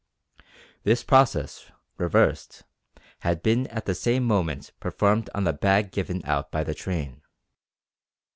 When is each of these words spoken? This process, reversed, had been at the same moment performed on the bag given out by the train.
This 0.81 1.03
process, 1.03 1.71
reversed, 1.99 2.63
had 3.19 3.43
been 3.43 3.67
at 3.67 3.85
the 3.85 3.93
same 3.93 4.23
moment 4.23 4.71
performed 4.79 5.29
on 5.35 5.43
the 5.43 5.53
bag 5.53 5.91
given 5.91 6.23
out 6.25 6.49
by 6.51 6.63
the 6.63 6.73
train. 6.73 7.21